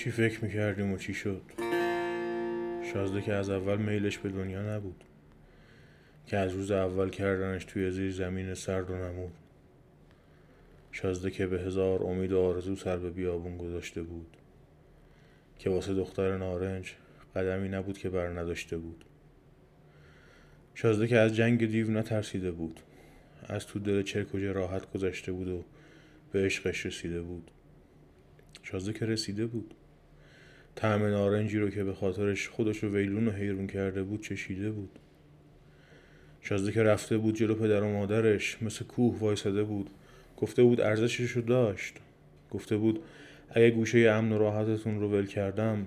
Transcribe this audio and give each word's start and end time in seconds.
چی 0.00 0.10
فکر 0.10 0.44
می‌کردیم 0.44 0.92
و 0.92 0.98
چی 0.98 1.14
شد؟ 1.14 1.42
شازده 2.92 3.22
که 3.22 3.32
از 3.32 3.50
اول 3.50 3.76
میلش 3.76 4.18
به 4.18 4.28
دنیا 4.28 4.76
نبود. 4.76 5.04
که 6.26 6.36
از 6.36 6.52
روز 6.52 6.70
اول 6.70 7.10
کردنش 7.10 7.64
توی 7.64 7.90
زیر 7.90 8.10
زمین 8.10 8.54
سرد 8.54 8.90
و 8.90 8.96
نمور 8.96 9.30
شازده 10.92 11.30
که 11.30 11.46
به 11.46 11.60
هزار 11.60 12.02
امید 12.02 12.32
و 12.32 12.40
آرزو 12.40 12.76
سر 12.76 12.96
به 12.96 13.10
بیابون 13.10 13.58
گذاشته 13.58 14.02
بود. 14.02 14.36
که 15.58 15.70
واسه 15.70 15.94
دختر 15.94 16.38
نارنج 16.38 16.94
قدمی 17.36 17.68
نبود 17.68 17.98
که 17.98 18.10
بر 18.10 18.28
نداشته 18.28 18.76
بود. 18.76 19.04
شازده 20.74 21.06
که 21.06 21.18
از 21.18 21.36
جنگ 21.36 21.66
دیو 21.66 21.90
نترسیده 21.90 22.50
بود. 22.50 22.80
از 23.46 23.66
تو 23.66 23.78
دل 23.78 24.02
چرکوجه 24.02 24.52
راحت 24.52 24.92
گذشته 24.92 25.32
بود 25.32 25.48
و 25.48 25.64
به 26.32 26.44
عشقش 26.44 26.86
رسیده 26.86 27.22
بود. 27.22 27.50
شازده 28.62 28.92
که 28.92 29.06
رسیده 29.06 29.46
بود. 29.46 29.74
طعم 30.74 31.02
نارنجی 31.02 31.58
رو 31.58 31.70
که 31.70 31.84
به 31.84 31.94
خاطرش 31.94 32.48
خودش 32.48 32.78
رو 32.78 32.94
ویلون 32.94 33.28
و 33.28 33.30
حیرون 33.30 33.66
کرده 33.66 34.02
بود 34.02 34.22
چشیده 34.22 34.70
بود. 34.70 34.98
شازده 36.40 36.72
که 36.72 36.82
رفته 36.82 37.18
بود 37.18 37.34
جلو 37.34 37.54
پدر 37.54 37.82
و 37.82 37.92
مادرش 37.92 38.62
مثل 38.62 38.84
کوه 38.84 39.18
وایساده 39.18 39.64
بود. 39.64 39.90
گفته 40.36 40.62
بود 40.62 40.80
ارزشش 40.80 41.30
رو 41.30 41.42
داشت. 41.42 41.94
گفته 42.50 42.76
بود 42.76 43.02
اگه 43.50 43.70
گوشه 43.70 43.98
امن 43.98 44.32
و 44.32 44.38
راحتتون 44.38 45.00
رو 45.00 45.08
ول 45.08 45.26
کردم 45.26 45.86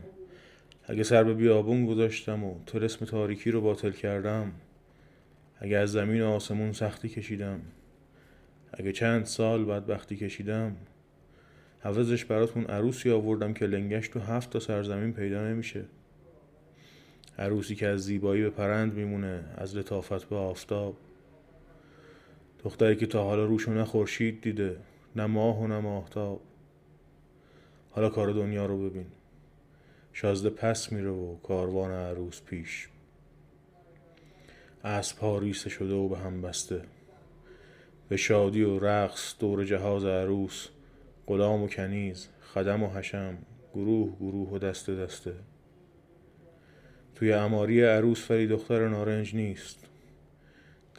اگه 0.86 1.04
سر 1.04 1.24
به 1.24 1.34
بیابون 1.34 1.86
گذاشتم 1.86 2.44
و 2.44 2.56
ترسم 2.66 3.06
تاریکی 3.06 3.52
رو 3.52 3.62
باطل 3.62 3.92
کردم 3.92 4.52
اگه 5.60 5.78
از 5.78 5.92
زمین 5.92 6.22
و 6.22 6.28
آسمون 6.28 6.72
سختی 6.72 7.10
کشیدم 7.10 7.62
اگه 8.74 8.92
چند 8.92 9.26
سال 9.26 9.66
بدبختی 9.66 10.16
کشیدم 10.16 10.76
عوضش 11.84 12.26
براتون 12.26 12.66
عروسی 12.66 13.12
آوردم 13.12 13.54
که 13.54 13.66
لنگش 13.66 14.08
تو 14.08 14.20
هفت 14.20 14.50
تا 14.50 14.60
سرزمین 14.60 15.14
پیدا 15.14 15.48
نمیشه. 15.48 15.86
عروسی 17.38 17.76
که 17.76 17.88
از 17.88 18.04
زیبایی 18.04 18.42
به 18.42 18.50
پرند 18.50 18.94
میمونه 18.94 19.44
از 19.58 19.76
لطافت 19.76 20.30
به 20.30 20.36
آفتاب. 20.36 20.98
دختری 22.64 22.96
که 22.96 23.06
تا 23.06 23.24
حالا 23.24 23.46
روشو 23.46 23.74
نه 23.74 23.84
خورشید 23.84 24.42
دیده 24.42 24.78
نه 25.16 25.26
ماه 25.26 25.60
و 25.60 25.68
نه 25.68 25.80
ماهتاب. 25.80 26.42
حالا 27.92 28.10
کار 28.10 28.32
دنیا 28.32 28.66
رو 28.66 28.90
ببین. 28.90 29.06
شازده 30.14 30.50
پس 30.50 30.92
میره 30.92 31.10
و 31.10 31.36
کاروان 31.36 31.92
عروس 31.92 32.42
پیش. 32.42 32.88
اسب 34.84 35.18
ها 35.18 35.38
ریسه 35.38 35.70
شده 35.70 35.94
و 35.94 36.10
به 36.10 36.18
هم 36.18 36.42
بسته. 36.42 36.82
به 38.10 38.18
شادی 38.18 38.62
و 38.62 38.80
رقص 38.80 39.36
دور 39.40 39.66
جهاز 39.66 40.06
عروس. 40.06 40.68
غلام 41.28 41.64
و 41.64 41.68
کنیز 41.68 42.28
خدم 42.54 42.84
و 42.84 42.90
حشم 42.90 43.38
گروه 43.74 44.16
گروه 44.16 44.50
و 44.50 44.58
دسته 44.58 44.96
دسته. 44.96 45.34
توی 47.16 47.34
اماری 47.34 47.84
عروس 47.84 48.26
فری 48.26 48.48
دختر 48.48 48.88
نارنج 48.88 49.36
نیست. 49.36 49.80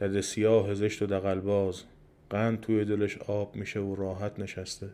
دد 0.01 0.21
سیاه 0.21 0.75
زشت 0.75 1.03
و 1.03 1.07
دقلباز 1.07 1.83
قند 2.31 2.61
توی 2.61 2.85
دلش 2.85 3.19
آب 3.19 3.57
میشه 3.57 3.81
و 3.81 3.95
راحت 3.95 4.39
نشسته. 4.39 4.91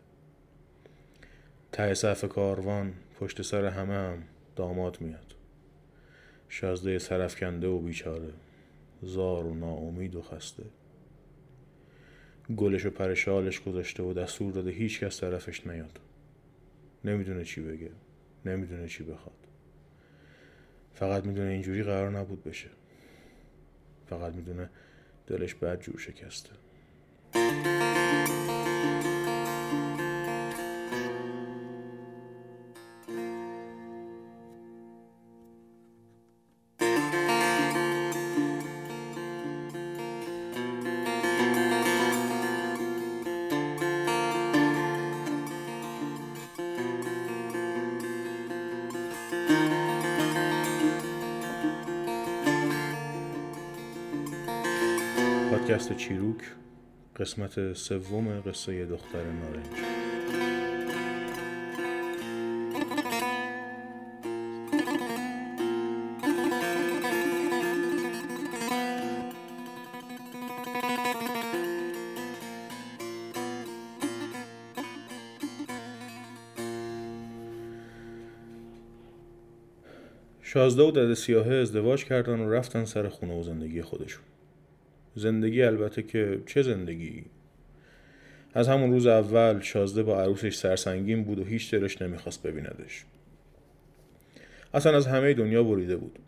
ته 1.73 1.95
صف 1.95 2.25
کاروان 2.25 2.92
پشت 3.20 3.42
سر 3.42 3.64
همه 3.64 3.95
هم 3.95 4.23
داماد 4.56 5.01
میاد. 5.01 5.34
شازده 6.48 6.98
سرفکنده 6.98 7.68
و 7.68 7.79
بیچاره. 7.79 8.33
زار 9.02 9.47
و 9.47 9.55
ناامید 9.55 10.14
و 10.14 10.23
خسته. 10.23 10.64
گلش 12.56 12.86
و 12.86 12.90
پرشالش 12.90 13.61
گذاشته 13.61 14.02
و 14.02 14.12
دستور 14.12 14.52
داده 14.52 14.70
هیچ 14.70 15.00
کس 15.00 15.20
طرفش 15.20 15.66
نیاد. 15.66 16.00
نمی‌دونه 17.05 17.44
چی 17.44 17.61
بگه. 17.61 17.90
نمی‌دونه 18.44 18.88
چی 18.88 19.05
بخواد. 19.05 19.36
فقط 20.94 21.27
می‌دونه 21.27 21.50
اینجوری 21.50 21.83
قرار 21.83 22.11
نبود 22.11 22.44
بشه. 22.44 22.68
فقط 24.06 24.34
می‌دونه 24.34 24.70
دلش 25.27 25.55
بد 25.55 25.80
جور 25.80 25.98
شکسته. 25.98 26.50
پادکست 55.70 55.97
چیروک 55.97 56.42
قسمت 57.17 57.73
سوم 57.73 58.41
قصه 58.41 58.86
دختر 58.86 59.23
نارنج. 59.25 59.67
شازده 80.42 80.83
و 80.83 80.91
دد 80.91 81.14
سیاهه 81.14 81.55
ازدواج 81.55 82.05
کردن 82.05 82.41
و 82.41 82.51
رفتن 82.51 82.85
سر 82.85 83.09
خونه 83.09 83.41
و 83.41 83.42
زندگی 83.42 83.83
خودشون. 83.83 84.25
زندگی 85.20 85.63
البته 85.63 86.03
که 86.03 86.41
چه 86.47 86.63
زندگی؟ 86.63 87.25
از 88.55 88.69
همون 88.69 88.91
روز 88.92 89.07
اول 89.07 89.61
شازده 89.61 90.03
با 90.03 90.23
عروسش 90.23 90.55
سرسنگین 90.57 91.25
بود 91.25 91.39
و 91.39 91.45
هیچ 91.45 91.75
دلش 91.75 92.03
نمی‌خواست 92.03 92.42
ببیندش. 92.42 93.05
اصلا 94.75 94.97
از 94.97 95.07
همه 95.07 95.35
دنیا 95.35 95.63
بریده 95.63 95.97
بود. 95.97 96.19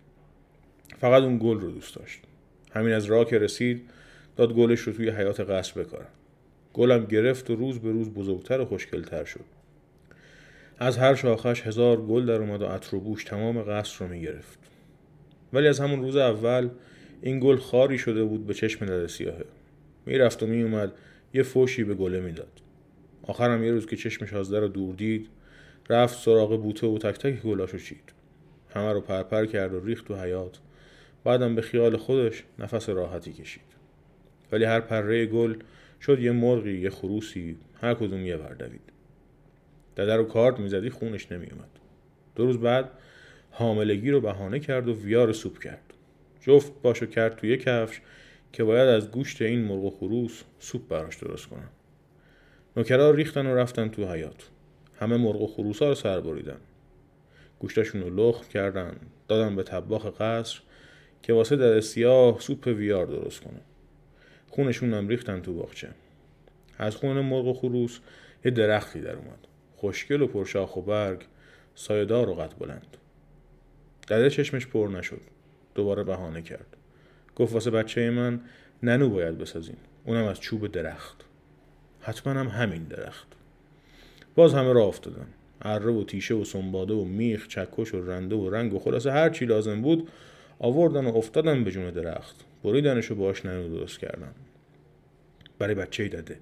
فقط 0.99 1.23
اون 1.23 1.39
گل 1.39 1.61
رو 1.61 1.71
دوست 1.71 1.97
داشت. 1.97 2.21
همین 2.73 2.93
از 2.93 3.05
راه 3.05 3.25
که 3.25 3.39
رسید 3.39 3.91
داد 4.37 4.53
گلش 4.53 4.81
رو 4.81 4.93
توی 4.93 5.11
حیات 5.11 5.41
قصر 5.41 5.83
بکارن 5.83 6.09
گلم 6.75 7.05
گرفت 7.05 7.51
و 7.51 7.57
روز 7.57 7.79
به 7.79 7.91
روز 7.91 8.11
بزرگتر 8.11 8.61
و 8.61 8.65
خوشگلتر 8.65 9.25
شد. 9.25 9.45
از 10.79 10.99
هر 10.99 11.15
شاخش 11.15 11.67
هزار 11.67 11.97
گل 11.97 12.27
در 12.27 12.41
اومد 12.41 12.63
و 12.63 12.67
عطر 12.67 12.97
و 12.97 13.01
بوش 13.01 13.25
تمام 13.25 13.63
قصر 13.63 14.05
رو 14.05 14.11
می‌گرفت. 14.11 14.59
ولی 15.53 15.69
از 15.69 15.81
همون 15.81 16.03
روز 16.03 16.17
اول 16.17 16.69
این 17.23 17.41
گل 17.41 17.57
خاری 17.57 17.99
شده 17.99 18.25
بود 18.25 18.47
به 18.47 18.55
چشم 18.55 18.87
دد 18.87 19.07
سیاهه. 19.07 19.45
می‌رفت 20.07 20.43
و 20.43 20.47
میومد 20.47 20.93
یه 21.35 21.43
فوشی 21.43 21.85
به 21.85 21.95
گله 21.95 22.21
می‌داد. 22.21 22.61
آخرم 23.23 23.65
یه 23.65 23.73
روز 23.73 23.87
که 23.87 23.97
چشم 23.97 24.27
شازده 24.27 24.61
رو 24.61 24.69
دور 24.69 24.95
دید 24.95 25.29
رفت 25.91 26.19
سراغ 26.19 26.63
بوته 26.63 26.87
و 26.87 26.99
تک 26.99 27.19
تک 27.19 27.43
گلاشو 27.43 27.79
چید. 27.79 28.13
همه 28.75 28.93
رو 28.93 29.01
پرپر 29.01 29.47
کرد 29.47 29.75
و 29.75 29.85
ریخت 29.85 30.07
تو 30.07 30.17
حیات. 30.17 30.59
بعدم 31.25 31.55
به 31.55 31.63
خیال 31.63 31.97
خودش 31.97 32.45
نفس 32.59 32.89
راحتی 32.89 33.33
کشید. 33.33 33.63
ولی 34.53 34.65
هر 34.65 34.81
پره 34.81 35.27
گل 35.27 35.55
شد 36.01 36.21
یه 36.21 36.33
مرغی 36.33 36.79
یه 36.79 36.91
خروسی 36.91 37.57
هر 37.81 37.95
کدوم 37.95 38.27
یه 38.27 38.37
دوید 38.37 38.93
دده 39.97 40.17
رو 40.17 40.25
کارد 40.25 40.59
می‌زدی 40.59 40.91
خونش 40.91 41.33
نمیومد 41.33 41.71
دو 42.37 42.47
روز 42.47 42.59
بعد 42.59 42.91
حاملگی 43.51 44.11
رو 44.11 44.21
بهانه 44.21 44.61
کرد 44.61 44.89
و 44.89 44.95
ویار 44.95 45.33
سوپ 45.33 45.59
کرد. 45.59 45.92
جفت 46.43 46.73
باشو 46.83 47.07
کرد 47.07 47.37
توی 47.37 47.57
کفش 47.57 48.01
که 48.53 48.65
باید 48.65 48.89
از 48.89 49.11
گوشت 49.11 49.43
این 49.43 49.65
مرغ 49.65 49.85
و 49.85 49.91
خروس 49.91 50.43
سوپ 50.59 50.89
براش 50.89 51.17
درست 51.17 51.47
کنن. 51.47 51.69
نوکرا 52.77 53.11
ریختن 53.11 53.47
و 53.47 53.55
رفتن 53.55 53.89
تو 53.89 54.13
حیات 54.13 54.51
همه 54.99 55.17
مرغ 55.17 55.41
و 55.41 55.47
خروس 55.47 55.83
ها 55.83 55.89
رو 55.89 55.95
سر 55.95 56.21
بریدن. 56.21 56.59
گوشتشون 57.59 58.03
رو 58.03 58.29
لخت 58.29 58.49
کردن 58.49 58.97
دادن 59.29 59.57
به 59.57 59.63
طباخ 59.63 60.07
قصر 60.07 60.61
که 61.23 61.33
واسه 61.33 61.57
در 61.57 61.81
سیاه 61.81 62.41
سوپ 62.41 62.67
ویار 62.67 63.07
درست 63.07 63.41
کنه. 63.41 63.61
خونشون 64.49 64.95
هم 64.95 65.09
ریختن 65.09 65.43
تو 65.43 65.55
باغچه. 65.55 65.89
از 66.79 66.97
خون 66.97 67.21
مرغ 67.21 67.47
و 67.47 67.53
خروس 67.53 67.99
یه 68.45 68.51
درختی 68.51 69.01
در 69.01 69.17
اومد. 69.17 69.39
خوشگل 69.77 70.23
و 70.23 70.27
پرشاخ 70.27 70.77
و 70.77 70.83
برگ 70.83 71.23
سایدار 71.75 72.29
و 72.29 72.35
قد 72.35 72.55
بلند. 72.59 72.97
دده 74.09 74.31
چشمش 74.31 74.67
پر 74.67 74.89
نشد. 74.89 75.21
دوباره 75.75 76.03
بهانه 76.03 76.43
کرد. 76.43 76.77
گفت 77.37 77.55
واسه 77.55 77.71
بچه 77.71 78.11
من 78.11 78.41
ننو 78.83 79.09
باید 79.09 79.39
بسازین 79.39 79.77
اونم 80.05 80.25
از 80.25 80.41
چوب 80.41 80.67
درخت. 80.67 81.25
حتما 82.01 82.33
هم 82.33 82.49
همین 82.49 82.85
درخت. 82.85 83.27
باز 84.35 84.55
همه 84.55 84.73
راه 84.73 84.87
افتادن. 84.87 85.27
اره 85.63 85.93
و 85.93 86.05
تیشه 86.05 86.35
و 86.35 86.45
سنباده 86.45 86.95
و 86.95 87.05
میخ 87.05 87.49
چکش 87.49 87.95
و 87.95 88.11
رنده 88.11 88.37
و 88.37 88.51
رنگ 88.51 88.75
و 88.75 88.79
خلاصه 88.79 89.13
هر 89.13 89.31
چی 89.31 89.47
لازم 89.47 89.83
بود 89.83 90.09
آوردن 90.59 91.07
و 91.07 91.17
افتادن 91.17 91.65
به 91.65 91.71
جون 91.71 91.91
درخت. 91.91 92.37
بریدنش 92.65 93.11
و 93.11 93.15
باش 93.15 93.47
ننو 93.47 93.69
درست 93.69 93.99
کردن. 93.99 94.35
برای 95.59 95.75
بچه 95.75 96.09
داده. 96.09 96.39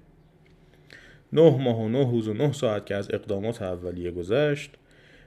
نه 1.33 1.57
ماه 1.57 1.81
و 1.81 1.89
نه 1.89 2.11
روز 2.11 2.27
و 2.27 2.33
نه 2.33 2.53
ساعت 2.53 2.85
که 2.85 2.95
از 2.95 3.11
اقدامات 3.13 3.61
اولیه 3.61 4.11
گذشت 4.11 4.71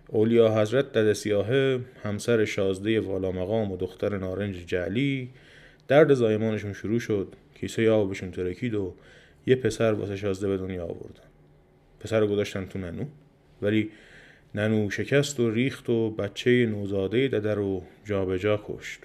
اولیا 0.09 0.61
حضرت 0.61 0.93
دد 0.93 1.13
سیاهه 1.13 1.81
همسر 2.03 2.45
شازده 2.45 3.01
والا 3.01 3.33
مقام 3.33 3.73
و 3.73 3.77
دختر 3.77 4.19
نارنج 4.19 4.67
جعلی 4.67 5.31
درد 5.89 6.15
زایمانشون 6.15 6.73
شروع 6.73 6.99
شد. 6.99 7.29
کیسه 7.55 7.91
آبشون 7.91 8.31
ترکید 8.31 8.75
و 8.75 8.95
یه 9.47 9.57
پسر 9.57 9.93
واسه 9.93 10.17
شازده 10.17 10.49
به 10.49 10.57
دنیا 10.57 10.85
آوردن. 10.85 11.29
پسر 12.01 12.21
رو 12.21 12.27
گذاشتن 12.27 12.67
تو 12.67 12.79
ننو. 12.79 13.05
ولی 13.63 13.91
ننو 14.55 14.91
شکست 14.91 15.41
و 15.41 15.51
ریخت 15.51 15.91
و 15.91 16.11
بچه 16.11 16.67
نوزاده 16.67 17.29
دده 17.29 17.55
رو 17.55 17.83
جابجا 18.05 18.65
کشت. 18.69 19.01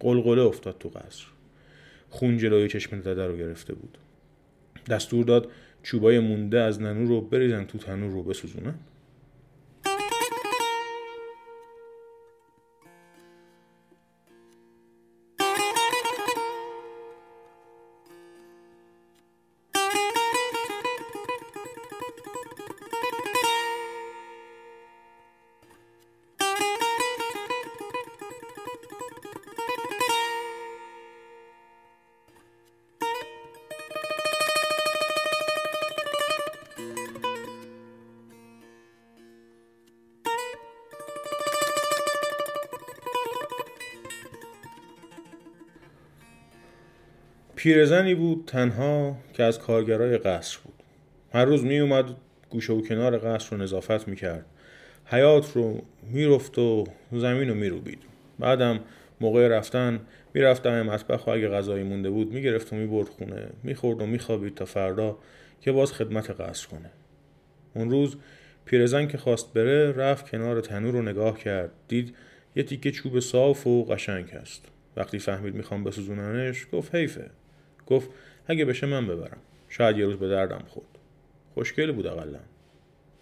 قلقله 0.00 0.42
افتاد 0.42 0.76
تو 0.80 0.88
قصر. 0.88 1.24
خون 2.10 2.38
جلوی 2.38 2.68
چشم 2.68 3.00
دده 3.00 3.26
رو 3.26 3.36
گرفته 3.36 3.74
بود. 3.74 3.98
دستور 4.90 5.24
داد 5.24 5.50
چوبای 5.82 6.18
مونده 6.18 6.60
از 6.60 6.82
ننو 6.82 7.08
رو 7.08 7.20
بریزن 7.20 7.64
تو 7.64 7.78
تنور 7.78 8.10
رو 8.10 8.22
بسوزونن. 8.22 8.74
پیرزنی 47.62 48.14
بود 48.14 48.44
تنها 48.46 49.16
که 49.32 49.42
از 49.42 49.58
کارگرای 49.58 50.18
قصر 50.18 50.58
بود. 50.64 50.74
هر 51.32 51.44
روز 51.44 51.64
می 51.64 51.78
اومد 51.78 52.04
گوشه 52.50 52.72
و 52.72 52.80
کنار 52.80 53.18
قصر 53.18 53.56
رو 53.56 53.62
نظافت 53.62 54.08
می‌کرد. 54.08 54.46
حیات 55.04 55.52
رو 55.52 55.82
می‌رفت 56.12 56.58
و 56.58 56.84
زمین 57.12 57.48
رو 57.48 57.54
میروبید. 57.54 57.98
بعدم 58.38 58.80
موقع 59.20 59.48
رفتن 59.48 60.00
می‌رفت 60.34 60.62
دم 60.62 60.82
مطبخ 60.82 61.26
و 61.26 61.30
اگه 61.30 61.48
غذایی 61.48 61.84
مونده 61.84 62.10
بود 62.10 62.32
می‌گرفت 62.32 62.72
و 62.72 62.76
می‌برد 62.76 63.08
خونه. 63.08 63.46
می‌خورد 63.62 64.02
و 64.02 64.06
میخوابید 64.06 64.54
تا 64.54 64.64
فردا 64.64 65.18
که 65.60 65.72
باز 65.72 65.92
خدمت 65.92 66.30
قصر 66.30 66.68
کنه. 66.68 66.90
اون 67.74 67.90
روز 67.90 68.16
پیرزن 68.64 69.06
که 69.06 69.18
خواست 69.18 69.52
بره 69.52 69.92
رفت 69.92 70.30
کنار 70.30 70.60
تنور 70.60 70.92
رو 70.92 71.02
نگاه 71.02 71.38
کرد. 71.38 71.70
دید 71.88 72.14
یه 72.56 72.62
تیکه 72.62 72.90
چوب 72.90 73.20
صاف 73.20 73.66
و 73.66 73.84
قشنگ 73.84 74.30
هست. 74.30 74.64
وقتی 74.96 75.18
فهمید 75.18 75.54
می‌خوام 75.54 75.84
بسوزوننش 75.84 76.66
گفت 76.72 76.94
حیفه. 76.94 77.30
گفت 77.90 78.10
اگه 78.46 78.64
بشه 78.64 78.86
من 78.86 79.06
ببرم. 79.06 79.38
شاید 79.68 79.98
یه 79.98 80.04
روز 80.04 80.16
به 80.16 80.28
دردم 80.28 80.62
خورد. 80.68 80.98
خوشگل 81.54 81.92
بود 81.92 82.06
اقلا. 82.06 82.40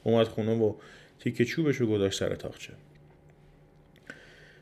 اومد 0.05 0.29
خونه 0.29 0.55
و 0.55 0.75
تیکه 1.19 1.45
چوبش 1.45 1.77
رو 1.77 1.87
گذاشت 1.87 2.19
سر 2.19 2.35
تاخچه 2.35 2.73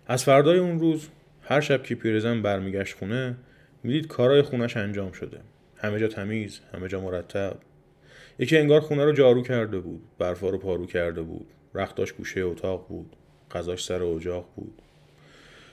از 0.07 0.25
فردای 0.25 0.59
اون 0.59 0.81
روز 0.81 1.09
هر 1.43 1.61
شب 1.61 1.83
که 1.83 1.95
پیرزن 1.95 2.43
برمیگشت 2.43 2.97
خونه 2.97 3.37
می‌دید 3.83 4.07
کارای 4.07 4.43
خونش 4.43 4.77
انجام 4.77 5.13
شده. 5.13 5.41
همه 5.77 6.01
جا 6.01 6.09
تمیز 6.09 6.61
همه 6.75 6.89
جا 6.89 7.01
مرتب. 7.01 7.57
یکی 8.39 8.59
انگار 8.59 8.81
خونه 8.81 9.05
رو 9.05 9.13
جارو 9.13 9.43
کرده 9.43 9.79
بود 9.79 10.03
برفا 10.19 10.51
رو 10.51 10.59
پارو 10.59 10.87
کرده 10.87 11.23
بود. 11.23 11.47
رختاش 11.75 12.13
گوشه 12.13 12.41
اتاق 12.41 12.89
بود 12.89 13.17
غذاش 13.51 13.85
سر 13.85 14.03
اجاق 14.03 14.49
بود. 14.57 14.83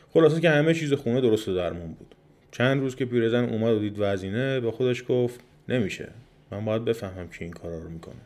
خلاصه 0.09 0.41
که 0.41 0.49
همه 0.49 0.73
چیز 0.73 0.93
خونه 0.93 1.21
درست 1.21 1.49
درمون 1.49 1.93
بود. 1.93 2.15
چند 2.53 2.81
روز 2.81 2.95
که 2.95 3.05
پیرزن 3.05 3.43
اومد 3.49 3.73
و 3.73 3.79
دید 3.79 3.95
وزینه 3.99 4.59
به 4.59 4.71
خودش 4.71 5.03
گفت 5.07 5.39
نمیشه. 5.69 6.09
من 6.51 6.65
باید 6.65 6.85
بفهمم 6.85 7.27
کی 7.27 7.43
این 7.43 7.53
کارا 7.53 7.79
رو 7.79 7.89
می‌کنه. 7.89 8.21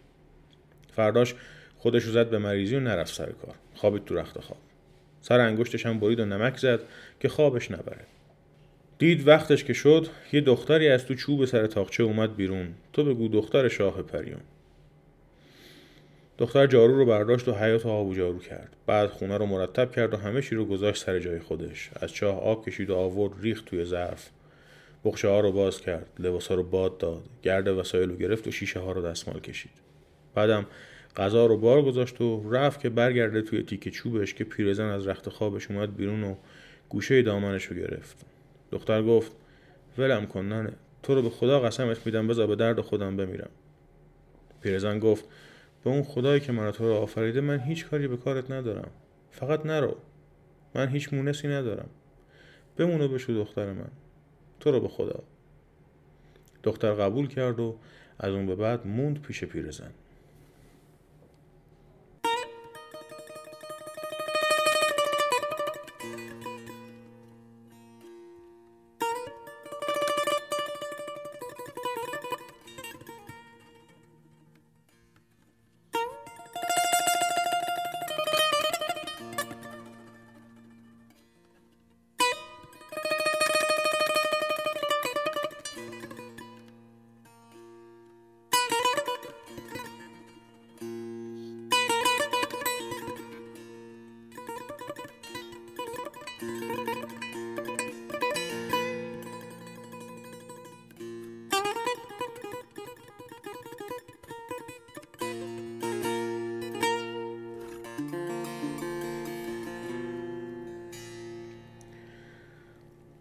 فرداش 0.95 1.35
خودش 1.77 2.03
رو 2.03 2.11
زد 2.11 2.29
به 2.29 2.37
مریضی 2.37 2.75
و 2.75 2.79
نرفت 2.79 3.13
سر 3.13 3.25
کار. 3.31 3.55
خوابید 3.75 4.05
تو 4.05 4.15
رخت 4.15 4.39
خواب. 4.39 4.59
سر 5.21 5.39
انگشتش 5.39 5.85
هم 5.85 5.99
برید 5.99 6.19
و 6.19 6.25
نمک 6.25 6.57
زد 6.57 6.79
که 7.19 7.29
خوابش 7.29 7.71
نبره. 7.71 8.05
دید 8.97 9.27
وقتش 9.27 9.63
که 9.63 9.73
شد 9.73 10.07
یه 10.33 10.41
دختری 10.41 10.89
از 10.89 11.05
تو 11.05 11.15
چوب 11.15 11.45
سر 11.45 11.67
تاخچه 11.67 12.03
اومد 12.03 12.35
بیرون. 12.35 12.67
تو 12.93 13.03
بگو 13.03 13.27
دختر 13.27 13.67
شاه 13.67 14.01
پریون. 14.01 14.41
دختر 16.37 16.67
جارو 16.67 16.97
رو 16.97 17.05
برداشت 17.05 17.47
و 17.47 17.53
حیات 17.53 17.85
آب 17.85 18.07
و 18.07 18.15
جارو 18.15 18.39
کرد. 18.39 18.75
بعد 18.85 19.09
خونه 19.09 19.37
رو 19.37 19.45
مرتب 19.45 19.91
کرد 19.91 20.13
و 20.13 20.17
همه 20.17 20.41
چی 20.41 20.55
رو 20.55 20.65
گذاشت 20.65 21.03
سر 21.03 21.19
جای 21.19 21.39
خودش. 21.39 21.89
از 21.95 22.13
چاه 22.13 22.39
آب 22.39 22.65
کشید 22.65 22.89
و 22.89 22.95
آورد 22.95 23.33
ریخت 23.41 23.65
توی 23.65 23.85
ظرف. 23.85 24.29
بخشه 25.05 25.27
ها 25.27 25.39
رو 25.39 25.51
باز 25.51 25.81
کرد. 25.81 26.09
لباس 26.19 26.47
ها 26.47 26.55
رو 26.55 26.63
باد 26.63 26.97
داد. 26.97 27.23
گرد 27.43 27.67
وسایل 27.67 28.09
رو 28.09 28.15
گرفت 28.15 28.47
و 28.47 28.51
شیشه 28.51 28.79
ها 28.79 28.91
رو 28.91 29.01
دستمال 29.01 29.39
کشید. 29.39 29.71
بعدم 30.35 30.65
غذا 31.17 31.45
رو 31.45 31.57
بار 31.57 31.81
گذاشت 31.81 32.21
و 32.21 32.49
رفت 32.51 32.79
که 32.79 32.89
برگرده 32.89 33.41
توی 33.41 33.63
تیک 33.63 33.89
چوبش 33.89 34.33
که 34.33 34.43
پیرزن 34.43 34.85
از 34.85 35.07
رخت 35.07 35.29
خوابش 35.29 35.71
اومد 35.71 35.95
بیرون 35.95 36.23
و 36.23 36.35
گوشه 36.89 37.21
دامنش 37.21 37.65
رو 37.65 37.75
گرفت. 37.75 38.25
دختر 38.71 39.03
گفت 39.03 39.31
ولم 39.97 40.25
کن 40.25 40.45
ننه. 40.45 40.73
تو 41.03 41.15
رو 41.15 41.21
به 41.21 41.29
خدا 41.29 41.59
قسمت 41.59 42.05
میدم. 42.05 42.27
بذار 42.27 42.47
به 42.47 42.55
درد 42.55 42.81
خودم 42.81 43.17
بمیرم. 43.17 43.49
پیرزن 44.61 44.99
گفت 44.99 45.25
به 45.87 45.93
اون 45.93 46.03
خدایی 46.03 46.39
که 46.39 46.51
من 46.51 46.71
تو 46.71 46.87
رو 46.87 46.93
آفریده 46.93 47.41
من 47.41 47.59
هیچ 47.59 47.85
کاری 47.85 48.07
به 48.07 48.17
کارت 48.17 48.51
ندارم. 48.51 48.91
فقط 49.31 49.65
نرو. 49.65 49.97
من 50.75 50.87
هیچ 50.87 51.13
مونسی 51.13 51.47
ندارم. 51.47 51.89
بمونو 52.77 53.07
بشو 53.07 53.33
دختر 53.33 53.73
من. 53.73 53.91
تو 54.59 54.71
رو 54.71 54.79
به 54.79 54.87
خدا. 54.87 55.23
دختر 56.63 56.93
قبول 56.93 57.27
کرد 57.27 57.59
و 57.59 57.77
از 58.19 58.33
اون 58.33 58.45
به 58.45 58.55
بعد 58.55 58.87
موند 58.87 59.21
پیش 59.21 59.43
پیرزن. 59.43 59.91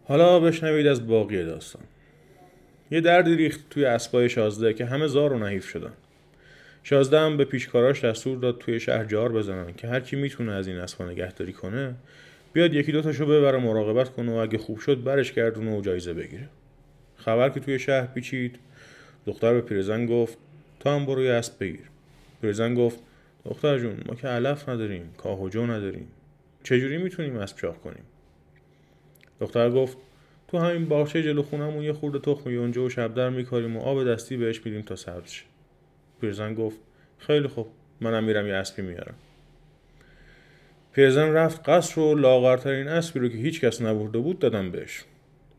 حالا 0.09 0.41
بشنوید 0.41 0.87
از 0.87 1.07
باقی 1.07 1.45
داستان. 1.45 1.83
یه 2.91 3.01
دردی 3.01 3.37
ریخت 3.37 3.61
توی 3.71 3.85
اسبای 3.85 4.29
شازده 4.29 4.75
که 4.75 4.85
همه 4.85 5.07
زار 5.07 5.33
و 5.33 5.39
نحیف 5.39 5.69
شدن. 5.69 5.93
شازده 6.83 7.21
هم 7.21 7.37
به 7.37 7.45
پیشکاراش 7.45 8.05
دستور 8.05 8.39
داد 8.39 8.59
توی 8.59 8.81
شهر 8.81 9.05
جار 9.05 9.33
بزنن 9.33 9.75
که 9.75 9.89
هر 9.89 10.01
کی 10.01 10.17
می‌تونه 10.17 10.53
از 10.53 10.69
این 10.69 10.77
اسبا 10.77 11.05
نگهداری 11.05 11.53
کنه 11.53 11.95
بیاد 12.57 12.75
یکی 12.75 12.93
دو 12.93 13.03
تاشو 13.03 13.27
ببره 13.27 13.59
مراقبت 13.59 14.09
کنه 14.09 14.33
و 14.33 14.35
اگه 14.35 14.59
خوب 14.59 14.79
شد 14.79 15.05
برش 15.05 15.33
گردونه 15.33 15.79
و 15.79 15.81
جایزه 15.81 16.15
بگیره. 16.15 16.49
خبر 17.17 17.49
که 17.49 17.61
توی 17.61 17.79
شهر 17.79 18.07
پیچید 18.07 18.59
دختر 19.27 19.53
به 19.53 19.61
پیرزن 19.61 20.07
گفت 20.07 20.39
تو 20.81 20.91
هم 20.91 21.07
برو 21.07 21.21
اسب 21.21 21.53
بگیر. 21.61 21.91
پیرزن 22.41 22.75
گفت 22.75 22.99
دختر 23.45 23.79
جون 23.79 23.97
ما 24.07 24.15
که 24.15 24.29
علف 24.29 24.69
نداریم 24.69 25.15
کاه 25.17 25.43
و 25.43 25.49
جو 25.49 25.67
نداریم. 25.67 26.09
چجوری 26.63 26.97
می‌تونیم 26.99 27.37
اسب 27.37 27.59
شاه 27.59 27.79
کنیم؟ 27.79 28.05
دختر 29.41 29.71
گفت 29.71 29.97
تو 30.49 30.59
همین 30.59 30.85
باغچه 30.85 31.23
جلو 31.23 31.43
خونمون 31.43 31.85
یه 31.85 31.93
خورده 31.93 32.19
تخم 32.19 32.51
یونجه 32.51 32.81
و 32.81 32.89
شبدر 32.89 33.31
میکاریم 33.31 33.77
و 33.77 33.81
آب 33.81 34.05
دستی 34.05 34.37
بهش 34.37 34.61
میدیم 34.65 34.83
تا 34.83 34.97
سبز 34.97 35.31
شه. 35.31 35.45
پیرزن 36.21 36.55
گفت 36.55 36.81
خیلی 37.19 37.49
خوب 37.49 37.69
منم 38.01 38.25
میرم 38.25 38.47
یه 38.47 38.55
اسبی 38.55 38.83
میارم 38.83 39.15
پیرزن 40.97 41.33
رفت 41.33 41.69
قصر 41.69 42.01
و 42.01 42.15
لاغرترین 42.15 42.89
اسبی 42.89 43.21
رو 43.21 43.29
که 43.29 43.37
هیچ 43.37 43.61
کس 43.61 43.83
نبرده 43.83 44.19
بود 44.19 44.39
دادم 44.39 44.71
بهش. 44.71 45.05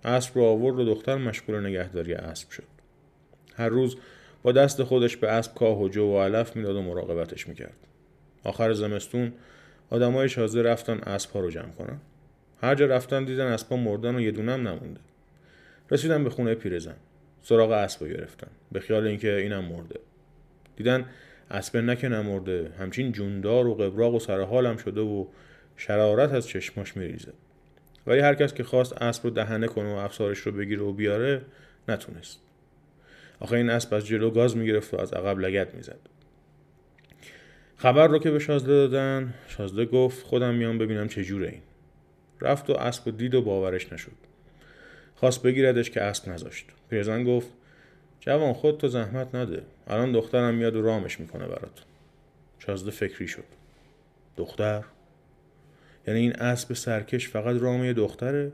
اسب 0.03 0.32
رو 0.36 0.44
آورد 0.44 0.79
و 0.79 0.86
دختر 0.86 1.15
مشغول 1.15 1.65
نگهداری 1.65 2.13
اسب 2.13 2.51
شد. 2.51 2.63
هر 3.56 3.70
روز 3.70 3.98
با 4.44 4.51
دست 4.51 4.84
خودش 4.84 5.17
به 5.17 5.32
اسب 5.32 5.53
کاه 5.53 5.82
و 5.82 5.89
جو 5.89 6.03
و 6.03 6.22
علف 6.22 6.56
می‌داد 6.56 6.75
و 6.75 6.82
مراقبتش 6.82 7.48
می‌کرد. 7.48 7.77
آخر 8.44 8.74
زمستون 8.74 9.34
آدمای 9.89 10.29
شازده 10.29 10.62
رفتن 10.62 10.98
اسبها 10.98 11.39
رو 11.39 11.50
جمع 11.50 11.72
کنن. 11.72 12.00
هر 12.62 12.75
جا 12.75 12.86
رفتن 12.86 13.25
دیدن 13.25 13.46
اسبا 13.46 13.77
مردن 13.77 14.15
و 14.15 14.22
یه 14.22 14.32
دونم 14.32 14.67
نمونده. 14.67 15.00
رسیدن 15.91 16.24
به 16.24 16.29
خونه 16.29 16.56
پیرزن. 16.56 16.96
سراغ 17.41 17.72
اسب 17.72 18.08
گرفتن. 18.08 18.50
به 18.72 18.79
خیال 18.79 19.08
اینکه 19.08 19.36
اینم 19.36 19.65
مرده. 19.65 20.00
دیدن 20.75 21.06
اسب 21.51 21.77
نکه 21.77 22.10
نمرده 22.10 22.72
همچین 22.80 23.12
جوندار 23.12 23.68
و 23.68 23.75
قبراق 23.75 24.13
و 24.13 24.20
سرحالم 24.20 24.77
شده 24.77 25.01
و 25.01 25.25
شرارت 25.77 26.32
از 26.32 26.48
چشماش 26.48 26.98
میریزه. 26.98 27.34
ولی 28.08 28.20
هر 28.20 28.34
کس 28.34 28.54
که 28.54 28.63
خواست 28.63 29.01
اسب 29.01 29.24
رو 29.24 29.30
دهنه 29.30 29.68
کنه 29.68 29.94
و 29.94 29.98
افسارش 29.98 30.39
رو 30.39 30.51
بگیره 30.51 30.82
و 30.82 30.94
بیاره 30.94 31.42
نتونست. 31.88 32.39
آخه 33.39 33.56
این 33.56 33.70
اسب 33.70 33.94
از 33.94 34.08
جلو 34.08 34.30
گاز 34.30 34.58
می‌گرفت 34.58 34.94
و 34.94 35.01
از 35.01 35.13
عقب 35.13 35.39
لگت 35.39 35.75
می‌زد. 35.75 36.00
خبر 37.77 38.08
رو 38.08 38.20
که 38.20 38.32
به 38.32 38.39
شازده 38.39 38.68
دادن 38.68 39.34
شازده 39.48 39.86
گفت 39.86 40.25
خودم 40.25 40.56
میام 40.56 40.77
ببینم 40.77 41.08
چجوره 41.08 41.48
این. 41.48 41.62
رفت 42.42 42.70
و 42.70 42.74
اسب 42.74 43.08
و 43.08 43.12
دید 43.12 43.36
و 43.36 43.42
باورش 43.42 43.94
نشد. 43.94 44.12
خواست 45.16 45.44
بگیردش 45.44 45.89
که 45.89 46.01
اسب 46.01 46.30
نذاشت. 46.30 46.66
پیرزن 46.89 47.24
گفت 47.24 47.48
جوان 48.19 48.53
خود 48.53 48.77
تو 48.77 48.88
زحمت 48.88 49.36
نده. 49.36 49.63
الان 49.88 50.12
دخترم 50.12 50.55
میاد 50.55 50.75
و 50.75 50.81
رامش 50.81 51.19
می‌کنه 51.19 51.47
برات 51.47 51.83
شازده 52.59 52.91
فکری 52.91 53.27
شد. 53.27 53.43
دختر؟ 54.38 54.83
یعنی 56.07 56.19
این 56.19 56.33
اسب 56.33 56.74
سرکش 56.74 57.29
فقط 57.29 57.62
رام 57.62 57.93
دختره؟ 57.93 58.51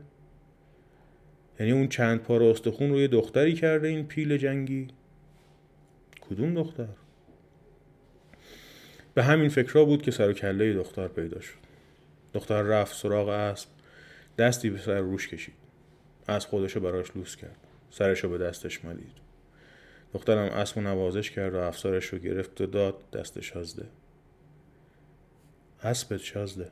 یعنی 1.60 1.72
اون 1.72 1.88
چند 1.88 2.20
پار 2.20 2.42
استخون 2.42 2.90
روی 2.90 3.08
دختری 3.08 3.54
کرده 3.54 3.88
این 3.88 4.06
پیل 4.06 4.36
جنگی؟ 4.36 4.88
کدوم 6.20 6.54
دختر؟ 6.54 6.88
به 9.14 9.24
همین 9.24 9.48
فکرها 9.48 9.84
بود 9.84 10.02
که 10.02 10.10
سر 10.10 10.28
و 10.28 10.32
کله 10.32 10.72
دختر 10.72 11.08
پیدا 11.08 11.40
شد. 11.40 11.64
دختر 12.32 12.62
رفت 12.62 12.96
سراغ 12.96 13.28
اسب. 13.28 13.68
دستی 14.38 14.70
به 14.70 14.78
سر 14.78 14.98
روش 14.98 15.28
کشید. 15.28 15.54
از 16.26 16.46
خودشو 16.46 16.80
براش 16.80 17.16
لوس 17.16 17.36
کرد. 17.36 17.56
سرشو 17.90 18.28
به 18.28 18.38
دستش 18.38 18.84
مالید 18.84 19.23
دخترم 20.14 20.52
اسب 20.52 20.78
نوازش 20.78 21.30
کرد 21.30 21.54
و 21.54 21.58
افسارش 21.58 22.06
رو 22.06 22.18
گرفت 22.18 22.60
و 22.60 22.66
داد 22.66 23.10
دست 23.10 23.40
شازده. 23.40 23.88
اسبت 25.82 26.20
شازده. 26.20 26.70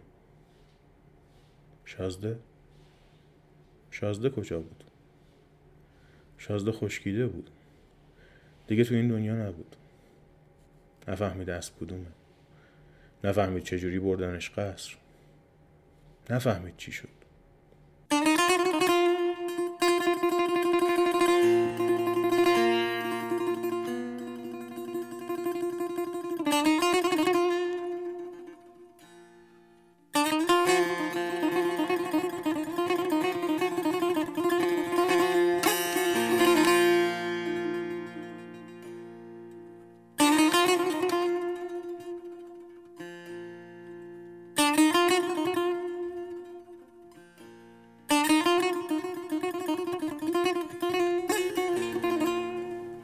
شازده؟ 1.85 2.39
شازده 3.91 4.31
کجا 4.31 4.61
بود؟ 4.61 4.85
شازده 6.39 6.73
خشکیده 6.73 7.27
بود. 7.27 7.51
دیگه 8.67 8.85
تو 8.85 8.95
این 8.95 9.09
دنیا 9.09 9.49
نبود. 9.49 9.77
نفهمید 11.09 11.51
اسب 11.51 11.75
کدومه. 11.81 12.07
نفهمید 13.25 13.63
چجوری 13.63 13.99
بردنش 13.99 14.51
قصر. 14.51 14.97
نفهمید 16.31 16.77
چی 16.77 16.93
شد. 16.93 17.22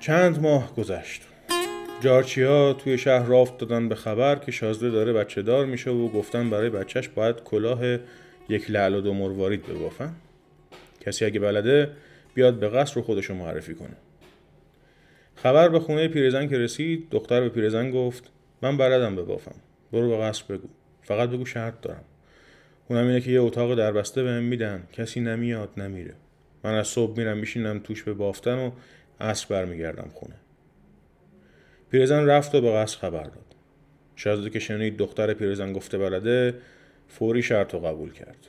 چند 0.08 0.42
ماه 0.42 0.76
گذشت. 0.76 1.22
جارچیا 2.00 2.72
توی 2.72 2.98
شهر 2.98 3.26
رافت 3.26 3.58
دادن 3.58 3.88
به 3.88 3.94
خبر 3.94 4.36
که 4.36 4.52
شازده 4.52 4.90
داره 4.90 5.12
بچه 5.12 5.42
دار 5.42 5.66
میشه 5.66 5.90
و 5.90 6.08
گفتن 6.08 6.50
برای 6.50 6.70
بچهش 6.70 7.08
باید 7.08 7.42
کلاه 7.42 7.98
یک 8.48 8.70
لعل 8.70 9.06
و 9.06 9.14
مروارید 9.14 9.66
ببافن. 9.66 10.14
کسی 11.00 11.24
اگه 11.24 11.40
بلده 11.40 11.90
بیاد 12.34 12.54
به 12.54 12.68
قصر 12.68 12.94
رو 12.94 13.02
خودشو 13.02 13.34
معرفی 13.34 13.74
کنه. 13.74 13.96
خبر 15.34 15.68
به 15.68 15.80
خونه 15.80 16.08
پیرزن 16.08 16.48
که 16.48 16.58
رسید. 16.58 17.10
دختر 17.10 17.40
به 17.40 17.48
پیرزن 17.48 17.90
گفت 17.90 18.30
من 18.62 18.76
بلدم 18.76 19.16
ببافم. 19.16 19.56
برو 19.92 20.08
به 20.08 20.16
قصر 20.16 20.44
بگو. 20.48 20.68
فقط 21.02 21.28
بگو 21.28 21.44
شرط 21.44 21.80
دارم. 21.82 22.04
اونم 22.88 23.06
اینه 23.06 23.20
که 23.20 23.30
یه 23.30 23.40
اتاق 23.40 23.74
دربسته 23.74 24.22
بهم 24.22 24.42
میدن. 24.42 24.82
کسی 24.92 25.20
نمیاد 25.20 25.68
نمیره. 25.76 26.14
من 26.64 26.74
از 26.74 26.88
صبح 26.88 27.18
میرم 27.18 27.38
میشینم 27.38 27.78
توش 27.78 28.02
به 28.02 28.14
بافتن 28.14 28.58
و 28.58 28.70
عصر 29.20 29.46
برمیگردم 29.48 30.10
خونه. 30.14 30.34
پیرزن 31.90 32.26
رفت 32.26 32.54
و 32.54 32.60
به 32.60 32.72
قصر 32.72 32.98
خبر 32.98 33.22
داد. 33.22 33.54
شازده 34.16 34.50
که 34.50 34.58
شنید 34.58 34.96
دختر 34.96 35.34
پیرزن 35.34 35.72
گفته 35.72 35.98
بلده 35.98 36.54
فوری 37.08 37.42
شرط 37.42 37.74
و 37.74 37.80
قبول 37.80 38.12
کرد. 38.12 38.46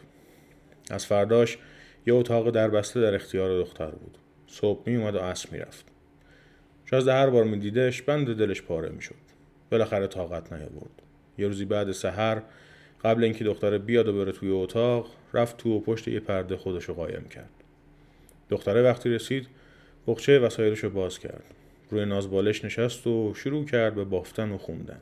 از 0.90 1.06
فرداش 1.06 1.58
یه 2.06 2.14
اتاق 2.14 2.50
دربسته 2.50 3.02
در 3.02 3.16
اختیار 3.16 3.60
دختر 3.60 3.92
بود. 3.92 4.18
صبح 4.48 4.84
می 4.86 4.96
اومد 4.96 5.16
و 5.16 5.20
عصر 5.20 5.50
می‌رفت 5.52 5.86
شازده 6.86 7.14
هر 7.14 7.30
بار 7.30 7.44
میدیدش 7.44 8.02
بند 8.02 8.38
دلش 8.38 8.62
پاره 8.62 8.90
می‌شد 8.90 9.16
بالاخره 9.72 10.08
طاقت 10.08 10.54
نیاورد. 10.54 11.02
یه 11.38 11.48
روزی 11.48 11.66
بعد 11.66 11.92
سحر 11.92 12.42
قبل 13.04 13.24
اینکه 13.24 13.44
دختر 13.44 13.78
بیاد 13.78 14.08
و 14.08 14.14
بره 14.14 14.32
توی 14.32 14.50
اتاق 14.50 15.08
رفت 15.34 15.58
تو 15.58 15.78
و 15.78 15.80
پشت 15.80 16.08
یه 16.08 16.20
پرده 16.20 16.58
خودشو 16.58 16.94
قایم 16.94 17.24
کرد. 17.24 17.50
دختره 18.50 18.82
وقتی 18.82 19.10
رسید 19.10 19.48
بخچه 20.10 20.39
وسایلش 20.39 20.80
رو 20.80 20.89
باز 20.89 21.20
کرد. 21.20 21.44
روی 21.89 22.06
نازبالش 22.06 22.66
نشست 22.66 23.08
و 23.08 23.34
شروع 23.34 23.66
کرد 23.66 23.96
به 23.96 24.04
بافتن 24.04 24.51
و 24.51 24.58
خوندن. 24.58 25.00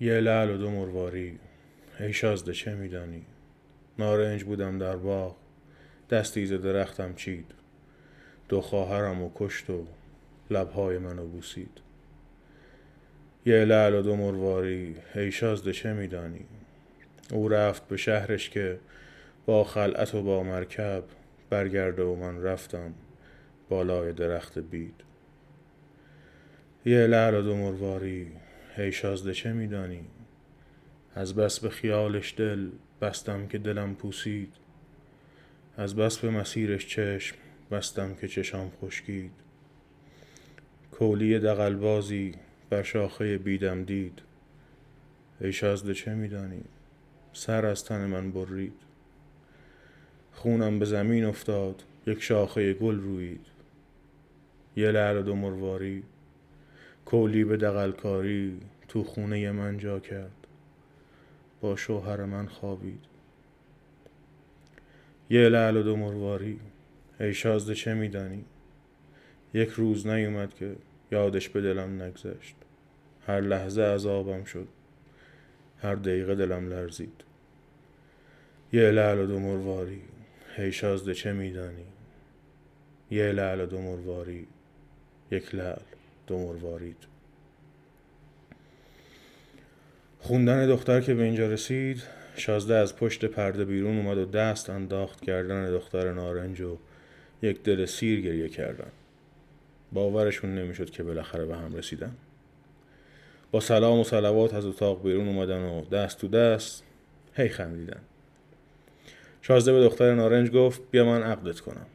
یه 0.00 0.20
لعل 0.20 0.50
و 0.50 0.56
دو 0.56 0.70
مرواری. 0.70 1.38
ای 2.00 2.12
شازده 2.12 2.52
چه 2.52 2.74
میدانی؟ 2.74 3.22
نارنج 3.98 4.44
بودم 4.44 4.78
در 4.78 4.96
باغ. 4.96 5.36
دستی 6.10 6.46
ز 6.46 6.52
درختم 6.52 7.14
چید. 7.14 7.46
دو 8.48 8.60
خواهرم 8.60 9.22
و 9.22 9.30
کشت 9.34 9.70
و 9.70 9.86
لبهای 10.50 10.98
منو 10.98 11.26
بوسید. 11.26 11.80
یه 13.46 13.64
لعل 13.64 13.94
و 13.94 14.02
دو 14.02 14.16
مرواری. 14.16 14.96
ای 15.14 15.32
شازده 15.32 15.72
چه 15.72 15.92
میدانی؟ 15.92 16.44
او 17.32 17.48
رفت 17.48 17.88
به 17.88 17.96
شهرش 17.96 18.50
که 18.50 18.78
با 19.46 19.64
خلعت 19.64 20.14
و 20.14 20.22
با 20.22 20.42
مرکب 20.42 21.04
برگرده 21.50 22.02
و 22.02 22.16
من 22.16 22.42
رفتم 22.42 22.94
بالای 23.68 24.12
درخت 24.12 24.58
بید. 24.58 24.94
یه 26.86 27.06
لعل 27.06 27.42
دو 27.42 27.56
مرواری 27.56 28.32
هی 28.76 28.92
شازده 28.92 29.32
چه 29.32 29.52
میدانی؟ 29.52 30.04
از 31.14 31.34
بس 31.34 31.60
به 31.60 31.70
خیالش 31.70 32.34
دل 32.36 32.70
بستم 33.00 33.46
که 33.46 33.58
دلم 33.58 33.94
پوسید. 33.94 34.52
از 35.76 35.96
بس 35.96 36.18
به 36.18 36.30
مسیرش 36.30 36.86
چشم 36.86 37.36
بستم 37.70 38.14
که 38.14 38.28
چشام 38.28 38.72
خشکید. 38.82 39.32
کولی 40.92 41.38
دقلبازی 41.38 42.34
بر 42.70 42.82
شاخه 42.82 43.38
بیدم 43.38 43.84
دید. 43.84 44.22
ای 45.40 45.52
شازده 45.52 45.94
چه 45.94 46.14
میدانی؟ 46.14 46.64
سر 47.32 47.66
از 47.66 47.84
تن 47.84 48.06
من 48.06 48.32
برید. 48.32 48.89
خونم 50.32 50.78
به 50.78 50.84
زمین 50.84 51.24
افتاد 51.24 51.82
یک 52.06 52.22
شاخه 52.22 52.72
گل 52.72 53.00
روید. 53.00 53.46
یه 54.76 54.90
لعل 54.90 55.22
دو 55.22 55.34
مرواری 55.34 56.02
کولی 57.04 57.44
به 57.44 57.56
دقلکاری 57.56 58.60
تو 58.88 59.04
خونه 59.04 59.52
من 59.52 59.78
جا 59.78 60.00
کرد. 60.00 60.46
با 61.60 61.76
شوهر 61.76 62.24
من 62.24 62.46
خوابید. 62.46 63.00
یه 65.30 65.48
لعل 65.48 65.82
دو 65.82 65.96
مرواری 65.96 66.60
ای 67.20 67.34
شازده 67.34 67.74
چه 67.74 67.94
میدانی؟ 67.94 68.44
یک 69.54 69.68
روز 69.68 70.06
نیومد 70.06 70.54
که 70.54 70.76
یادش 71.12 71.48
به 71.48 71.60
دلم 71.60 72.02
نگذشت. 72.02 72.54
هر 73.26 73.40
لحظه 73.40 73.82
عذابم 73.82 74.44
شد. 74.44 74.68
هر 75.82 75.94
دقیقه 75.94 76.34
دلم 76.34 76.68
لرزید. 76.68 77.24
یه 78.72 78.90
لعل 78.90 79.26
دو 79.26 79.40
مرواری 79.40 80.02
هی 80.56 80.72
شازده 80.72 81.14
چه 81.14 81.32
میدانی؟ 81.32 81.86
یه 83.10 83.32
لعل 83.32 83.66
دو 83.66 83.80
مرواری 83.80 84.46
یک 85.30 85.54
لعل 85.54 85.82
دو 86.26 86.38
مروارید. 86.38 86.96
خوندن 90.20 90.66
دختر 90.66 91.00
که 91.00 91.14
به 91.14 91.22
اینجا 91.22 91.46
رسید 91.46 92.02
شازده 92.36 92.74
از 92.74 92.96
پشت 92.96 93.24
پرده 93.24 93.64
بیرون 93.64 93.96
اومد 93.96 94.18
و 94.18 94.24
دست 94.24 94.70
انداخت 94.70 95.20
کردن 95.20 95.70
دختر 95.70 96.12
نارنج 96.12 96.60
و 96.60 96.78
یک 97.42 97.62
دل 97.62 97.84
سیر 97.86 98.20
گریه 98.20 98.48
کردن. 98.48 98.90
باورشون 99.92 100.54
نمی‌شد 100.54 100.90
که 100.90 101.02
بالاخره 101.02 101.46
به 101.46 101.56
هم 101.56 101.74
رسیدن. 101.74 102.16
با 103.50 103.60
سلام 103.60 103.98
و 103.98 104.04
سلوات 104.04 104.54
از 104.54 104.66
اتاق 104.66 105.02
بیرون 105.02 105.28
اومدن 105.28 105.62
و 105.62 105.84
دست 105.84 106.18
تو 106.18 106.28
دست 106.28 106.84
هی 107.34 107.48
خندیدن. 107.48 108.00
شازده 109.42 109.72
به 109.72 109.80
دختر 109.80 110.14
نارنج 110.14 110.50
گفت 110.50 110.80
بیا 110.90 111.04
من 111.04 111.22
عقدت 111.22 111.60
کنم. 111.60 111.86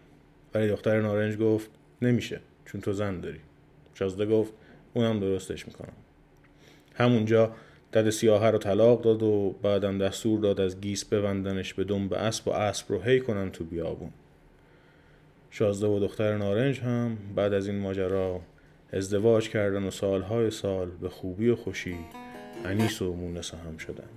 ولی 0.53 0.67
دختر 0.67 1.01
نارنج 1.01 1.37
گفت 1.37 1.69
نمیشه 2.01 2.39
چون 2.65 2.81
تو 2.81 2.93
زن 2.93 3.19
داری. 3.19 3.39
شازده 3.93 4.25
گفت 4.25 4.53
اونم 4.93 5.19
درستش 5.19 5.67
می‌کنم. 5.67 5.93
همونجا 6.95 7.55
دد 7.93 8.09
سیاهه 8.09 8.47
رو 8.47 8.57
طلاق 8.57 9.01
داد 9.01 9.23
و 9.23 9.55
بعدم 9.61 9.97
دستور 9.97 10.39
داد 10.39 10.61
از 10.61 10.81
گیس 10.81 11.05
ببندنش 11.05 11.73
به 11.73 11.83
دم 11.83 12.07
به 12.07 12.17
اسب 12.17 12.47
و 12.47 12.51
اسب 12.51 12.91
رو 12.91 13.01
هی 13.01 13.19
کنن 13.19 13.51
تو 13.51 13.63
بیابون. 13.63 14.11
شازده 15.51 15.87
و 15.87 15.99
دختر 15.99 16.37
نارنج 16.37 16.79
هم 16.79 17.17
بعد 17.35 17.53
از 17.53 17.67
این 17.67 17.79
ماجرا 17.79 18.41
ازدواج 18.93 19.49
کردن 19.49 19.83
و 19.83 19.91
سالهای 19.91 20.51
سال 20.51 20.89
به 21.01 21.09
خوبی 21.09 21.49
و 21.49 21.55
خوشی 21.55 21.95
انیس 22.65 23.01
و 23.01 23.13
مونس 23.13 23.53
هم 23.53 23.77
شدن. 23.77 24.09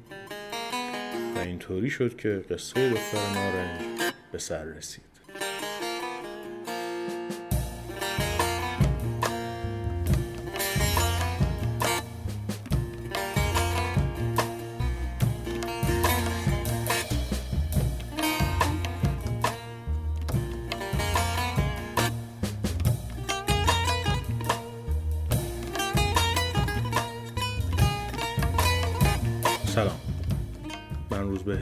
و 1.38 1.40
اینطوری 1.40 1.90
شد 1.90 2.16
که 2.16 2.44
قصه 2.50 2.90
دختر 2.90 3.34
نارنج 3.34 3.80
به 4.32 4.38
سر 4.38 4.64
رسید. 4.64 5.07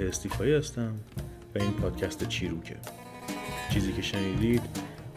استیفایی 0.09 0.55
هستم 0.55 0.95
و 1.55 1.59
این 1.59 1.73
پادکست 1.73 2.29
چیروکه. 2.29 2.77
چیزی 3.75 3.93
که 3.93 4.03
شنیدید 4.03 4.63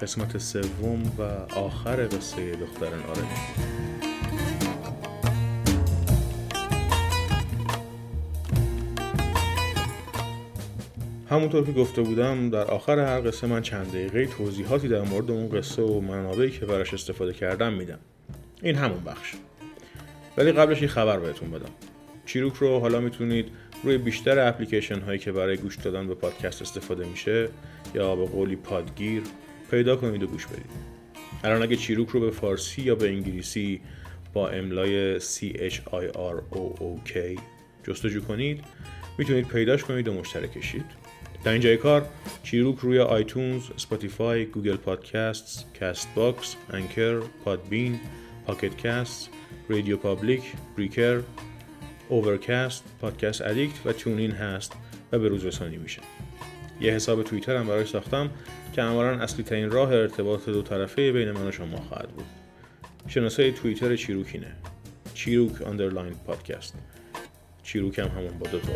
قسمت 0.02 0.38
سوم 0.38 1.04
و 1.18 1.22
آخر 1.60 2.08
قصه 2.08 2.52
دختر 2.56 2.90
نارنج 2.90 3.30
همونطور 11.30 11.66
که 11.66 11.72
گفته 11.72 12.02
بودم 12.02 12.50
در 12.50 12.64
آخر 12.64 13.00
هر 13.00 13.28
قصه 13.28 13.48
من 13.48 13.62
چند 13.62 13.88
دقیقه 13.88 14.26
توضیحاتی 14.26 14.88
در 14.88 15.02
مورد 15.02 15.32
اون 15.32 15.50
قصه 15.50 15.82
و 15.82 16.02
منابعی 16.02 16.52
که 16.52 16.66
براش 16.66 16.94
استفاده 16.94 17.34
کردم 17.34 17.74
میدم. 17.74 18.00
این 18.62 18.76
همون 18.76 19.04
بخش. 19.04 19.34
ولی 20.38 20.52
قبلش 20.52 20.82
یه 20.82 20.88
خبر 20.88 21.20
بهتون 21.20 21.52
بدم. 21.52 21.89
چیروک 22.30 22.56
رو 22.56 22.80
حالا 22.80 23.00
می‌تونید 23.00 23.46
روی 23.84 23.98
بیشتر 23.98 24.48
اپلیکیشن 24.48 25.00
هایی 25.00 25.20
که 25.20 25.32
برای 25.32 25.58
گوش 25.58 25.76
دادن 25.76 26.08
به 26.08 26.16
پادکست 26.16 26.62
استفاده 26.62 27.06
میشه 27.06 27.50
یا 27.96 28.16
به 28.16 28.26
قولی 28.26 28.56
پادگیر 28.56 29.22
پیدا 29.72 29.96
کنید 29.96 30.24
و 30.24 30.28
گوش 30.28 30.46
بدید. 30.46 30.72
الان 31.44 31.62
اگه 31.64 31.76
چیروک 31.76 32.10
رو 32.10 32.20
به 32.20 32.32
فارسی 32.32 32.82
یا 32.82 32.96
به 32.96 33.10
انگلیسی 33.10 33.82
با 34.34 34.50
املای 34.50 35.20
C 35.20 35.40
H 35.72 35.74
I 35.74 36.14
R 36.14 36.56
O 36.56 36.80
O 36.80 37.10
K 37.10 37.40
جستجو 37.84 38.22
کنید 38.22 38.64
می‌تونید 39.18 39.48
پیداش 39.48 39.84
کنید 39.84 40.08
و 40.08 40.14
مشترک 40.14 40.64
شید. 40.64 40.86
در 41.44 41.52
اینجای 41.52 41.78
کار 41.78 42.06
چیروک 42.44 42.80
روی 42.80 43.00
آیتونز، 43.00 43.64
اسپاتیفای، 43.78 44.46
گوگل 44.46 44.76
پادکست، 44.76 45.66
کست‌باکس، 45.80 46.56
انکر، 46.70 47.20
پادبین، 47.46 48.00
پاکت 48.46 48.78
کست، 48.78 49.30
رادیو 49.70 49.98
پابلیک، 49.98 50.42
بریکر، 50.78 51.22
اوورکست، 52.10 52.84
پادکست 53.02 53.42
ادیکت 53.42 53.86
و 53.86 53.92
تونین 53.92 54.32
هست 54.32 54.74
و 55.12 55.20
به 55.20 55.28
روز 55.28 55.46
رسانی 55.46 55.78
میشه. 55.78 56.02
یه 56.82 56.94
حساب 56.94 57.24
توییتر 57.24 57.56
هم 57.56 57.68
برای 57.68 57.86
ساختم 57.86 58.30
که 58.74 58.82
عملا 58.82 59.10
اصلی 59.10 59.44
ترین 59.44 59.72
راه 59.72 59.92
ارتباط 59.92 60.50
دو 60.50 60.62
طرفه 60.62 61.12
بین 61.12 61.32
من 61.32 61.48
و 61.48 61.52
شما 61.52 61.78
خواهد 61.78 62.10
بود. 62.10 62.26
شناسه 63.08 63.52
توییتر 63.52 63.96
چیروکینه. 63.96 64.56
چیروک 65.14 65.68
underline 65.68 66.14
پادکست. 66.28 66.76
چیروک 67.64 68.00
هم 68.00 68.08
همون 68.08 68.38
با 68.40 68.48
دو 68.48 68.60
تا 68.60 68.74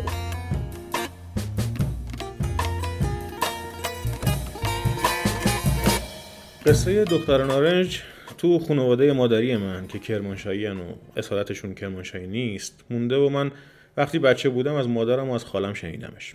قصه 6.66 7.04
دختر 7.04 7.44
نارنج 7.44 8.02
تو 8.44 8.58
خانواده 8.58 9.12
مادری 9.12 9.56
من 9.56 9.86
که 9.86 9.98
کرمانشاهی 9.98 10.66
و 10.66 10.74
اصالتشون 11.16 11.74
کرمانشاهی 11.74 12.26
نیست 12.26 12.84
مونده 12.90 13.16
و 13.16 13.28
من 13.28 13.52
وقتی 13.96 14.18
بچه 14.18 14.48
بودم 14.48 14.74
از 14.74 14.88
مادرم 14.88 15.30
و 15.30 15.32
از 15.32 15.44
خالم 15.44 15.74
شنیدمش. 15.74 16.34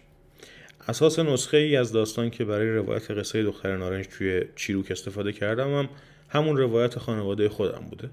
اساس 0.88 1.20
نسخه 1.20 1.58
ای 1.58 1.76
از 1.76 1.92
داستان 1.92 2.30
که 2.30 2.46
برای 2.46 2.70
روایت 2.70 3.12
قصه 3.12 3.44
دختر 3.44 3.78
نارنج 3.78 4.08
توی 4.08 4.44
چیروک 4.56 4.92
استفاده 4.92 5.32
کردم 5.32 5.74
هم 5.74 5.90
همون 6.30 6.58
روایت 6.58 7.00
خانواده 7.00 7.50
خودم 7.50 7.86
بوده. 7.90 8.10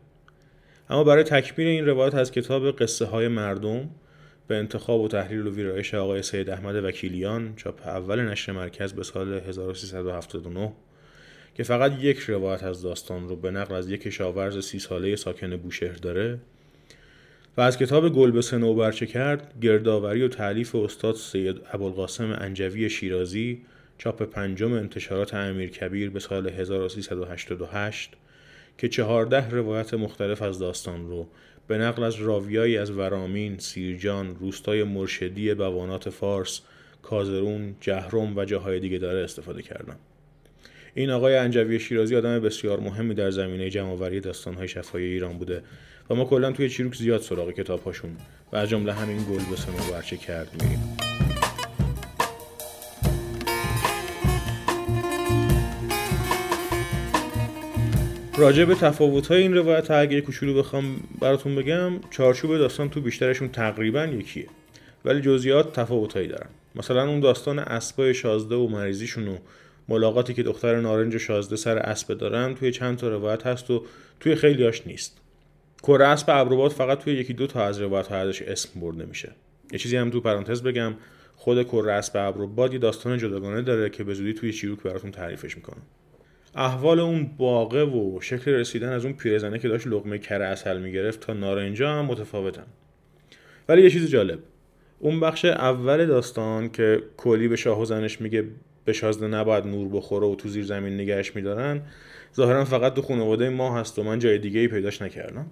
اما 0.91 1.05
برای 1.05 1.25
تکمیل 1.25 1.69
این 1.69 1.87
روایت 1.87 2.15
از 2.15 2.33
کتاب 2.33 2.71
قصه 2.71 3.05
های 3.05 3.29
مردم 3.29 3.91
به 4.49 4.57
انتخاب 4.57 5.01
و 5.01 5.09
تحلیل 5.09 5.47
و 5.47 5.51
ویرایش 5.51 5.95
آقای 5.95 6.23
سید 6.23 6.51
احمد 6.51 6.85
وکیلیان 6.85 7.53
چاپ 7.57 7.87
اول 7.87 8.21
نشر 8.21 8.53
مرکز 8.53 8.93
به 8.93 9.03
سال 9.03 9.33
1379 9.33 10.73
که 11.57 11.62
فقط 11.62 11.92
یک 12.01 12.19
روایت 12.19 12.62
از 12.62 12.83
داستان 12.83 13.29
رو 13.29 13.37
به 13.37 13.51
نقل 13.51 13.75
از 13.75 13.90
یک 13.90 14.01
کشاورز 14.01 14.64
سی 14.64 14.79
ساله 14.79 15.16
ساکن 15.16 15.57
بوشهر 15.57 15.92
داره 15.92 16.38
و 17.57 17.61
از 17.61 17.79
کتاب 17.79 18.09
گل 18.09 18.31
به 18.31 18.42
سنوبرچه 18.42 19.07
کرد 19.07 19.55
گردآوری 19.62 20.23
و 20.23 20.29
تعلیف 20.29 20.75
استاد 20.75 21.14
سید 21.14 21.61
ابوالقاسم 21.73 22.37
انجوی 22.40 22.90
شیرازی 22.90 23.62
چاپ 23.99 24.23
پنجم 24.23 24.73
انتشارات 24.73 25.35
امیر 25.35 25.71
کبیر 25.71 26.11
به 26.11 26.21
سال 26.21 26.49
1388 26.49 28.12
که 28.79 28.88
چهارده 28.88 29.51
روایت 29.51 29.95
مختلف 29.95 30.42
از 30.42 30.59
داستان 30.59 31.09
رو 31.09 31.29
به 31.69 31.79
نقل 31.79 32.03
از 32.03 32.14
راویایی 32.14 32.79
از 32.79 32.90
ورامین، 32.90 33.59
سیرجان، 33.59 34.37
روستای 34.37 34.85
مرشدی 34.85 35.55
بوانات 35.55 36.11
فارس، 36.11 36.61
کازرون، 37.03 37.77
جهرم 37.81 38.37
و 38.37 38.45
جاهای 38.45 38.81
دیگه 38.81 38.99
داره 38.99 39.25
استفاده 39.25 39.62
کردم. 39.62 39.97
این 40.99 41.11
آقای 41.11 41.37
انجوی 41.37 41.81
شیرازی 41.81 42.17
آدم 42.17 42.41
بسیار 42.41 42.81
مهمی 42.81 43.15
در 43.15 43.31
زمینه 43.31 43.71
جمعآوری 43.71 44.21
داستانهای 44.21 44.69
شفاهی 44.69 45.05
ایران 45.05 45.39
بوده 45.39 45.63
و 46.11 46.15
ما 46.15 46.25
کلا 46.25 46.53
توی 46.53 46.69
چیروک 46.69 46.95
زیاد 46.95 47.21
سراغ 47.21 47.51
کتابهاشون 47.51 48.11
و 48.53 48.57
از 48.57 48.69
جمله 48.69 48.93
همین 48.93 49.17
گل 49.17 49.51
به 49.51 49.57
سنو 49.57 49.93
برچه 49.93 50.17
کرد 50.17 50.63
میریم. 50.63 50.97
راجع 58.39 58.65
به 58.65 58.75
تفاوت 58.75 59.27
های 59.27 59.43
این 59.43 59.55
روایت 59.55 59.91
اگه 59.91 60.21
کوچولو 60.21 60.55
بخوام 60.55 60.97
براتون 61.21 61.57
بگم 61.57 61.93
چارچوب 62.11 62.59
داستان 62.59 62.91
تو 62.91 63.01
بیشترشون 63.01 63.49
تقریبا 63.49 64.05
یکیه 64.05 64.47
ولی 65.05 65.21
جزئیات 65.21 65.73
تفاوتهایی 65.73 66.29
دارن. 66.29 66.49
مثلا 66.75 67.09
اون 67.09 67.21
داستان 67.21 67.59
اسبای 67.59 68.15
شازده 68.15 68.55
و 68.55 68.69
مریضیشون 68.69 69.29
و 69.29 69.37
ملاقاتی 69.88 70.35
که 70.35 70.42
دختر 70.42 70.81
نارنج 70.81 71.14
و 71.14 71.18
شازده 71.18 71.57
سر 71.57 71.79
اسب 71.79 72.14
دارن 72.14 72.55
توی 72.55 72.70
چند 72.70 72.99
تا 72.99 73.09
روایت 73.09 73.46
هست 73.46 73.70
و 73.70 73.85
توی 74.20 74.35
خیلیاش 74.35 74.87
نیست. 74.87 75.20
کره 75.83 76.07
اسب 76.07 76.27
ابروباد 76.29 76.70
فقط 76.70 76.99
توی 76.99 77.14
یکی 77.14 77.33
دو 77.33 77.46
تا 77.46 77.64
از 77.64 77.81
روایت 77.81 78.12
ازش 78.12 78.42
اسم 78.42 78.81
برده 78.81 79.05
میشه. 79.05 79.33
یه 79.72 79.79
چیزی 79.79 79.96
هم 79.96 80.11
تو 80.11 80.20
پرانتز 80.20 80.62
بگم. 80.62 80.94
خود 81.37 81.62
کره 81.62 81.92
اسب 81.92 82.12
ابروباد 82.16 82.72
یه 82.72 82.79
داستان 82.79 83.18
جداگانه 83.18 83.62
داره 83.62 83.90
که 83.90 84.05
به 84.05 84.14
زودی 84.14 84.33
توی 84.33 84.53
چیروک 84.53 84.83
براتون 84.83 85.11
تعریفش 85.11 85.57
می‌کنم. 85.57 85.83
احوال 86.55 87.01
اون 87.01 87.31
باغه 87.38 87.85
و 87.85 88.20
شکل 88.20 88.51
رسیدن 88.51 88.92
از 88.92 89.05
اون 89.05 89.14
پیرزنه 89.14 89.59
که 89.59 89.68
داشت 89.68 89.87
لقمه 89.87 90.18
کره 90.18 90.44
اصل 90.44 90.79
می‌گرفت 90.79 91.20
تا 91.20 91.33
نارنجا 91.33 91.90
هم 91.90 92.05
متفاوتن. 92.05 92.66
ولی 93.68 93.83
یه 93.83 93.90
چیز 93.90 94.11
جالب. 94.11 94.38
اون 94.99 95.20
بخش 95.20 95.44
اول 95.44 96.07
داستان 96.07 96.68
که 96.68 97.03
کلی 97.16 97.49
به 97.49 97.57
شاه 97.57 97.81
و 97.81 97.85
زنش 97.85 98.20
میگه 98.20 98.44
به 98.87 98.92
شازده 98.92 99.27
نباید 99.27 99.66
نور 99.66 99.88
بخوره 99.88 100.27
و 100.27 100.35
تو 100.35 100.49
زیر 100.49 100.64
زمین 100.64 100.94
نگهش 100.94 101.37
میدارن. 101.37 101.83
ظاهرا 102.37 102.64
فقط 102.64 102.94
تو 102.94 103.03
خانواده 103.03 103.49
ما 103.49 103.79
هست 103.79 103.99
و 103.99 104.03
من 104.03 104.18
جای 104.18 104.38
دیگه 104.38 104.61
ای 104.61 104.68
پیداش 104.68 105.03
نکردم. 105.03 105.46